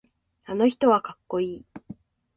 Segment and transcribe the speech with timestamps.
[0.45, 1.65] あの人はかっこいい。